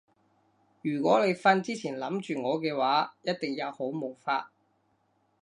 [0.81, 4.51] 如果你瞓之前諗住我嘅話一定有好夢發